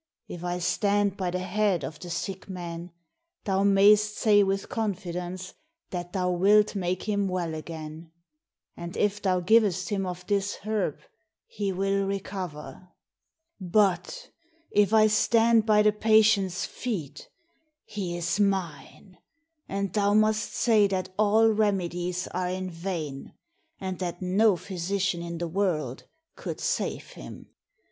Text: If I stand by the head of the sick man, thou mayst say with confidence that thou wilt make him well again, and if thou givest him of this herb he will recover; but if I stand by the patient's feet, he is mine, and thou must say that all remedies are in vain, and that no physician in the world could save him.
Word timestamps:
If 0.27 0.43
I 0.43 0.57
stand 0.57 1.15
by 1.15 1.29
the 1.29 1.37
head 1.37 1.83
of 1.83 1.99
the 1.99 2.09
sick 2.09 2.49
man, 2.49 2.91
thou 3.43 3.61
mayst 3.63 4.17
say 4.17 4.41
with 4.41 4.67
confidence 4.67 5.53
that 5.91 6.11
thou 6.13 6.31
wilt 6.31 6.73
make 6.75 7.03
him 7.03 7.27
well 7.27 7.53
again, 7.53 8.11
and 8.75 8.97
if 8.97 9.21
thou 9.21 9.41
givest 9.41 9.89
him 9.89 10.07
of 10.07 10.25
this 10.25 10.55
herb 10.65 10.97
he 11.45 11.71
will 11.71 12.07
recover; 12.07 12.89
but 13.59 14.31
if 14.71 14.91
I 14.91 15.05
stand 15.05 15.67
by 15.67 15.83
the 15.83 15.91
patient's 15.93 16.65
feet, 16.65 17.29
he 17.85 18.17
is 18.17 18.39
mine, 18.39 19.19
and 19.69 19.93
thou 19.93 20.15
must 20.15 20.55
say 20.55 20.87
that 20.87 21.13
all 21.19 21.47
remedies 21.47 22.27
are 22.29 22.49
in 22.49 22.71
vain, 22.71 23.35
and 23.79 23.99
that 23.99 24.19
no 24.19 24.55
physician 24.55 25.21
in 25.21 25.37
the 25.37 25.47
world 25.47 26.05
could 26.35 26.59
save 26.59 27.09
him. 27.11 27.51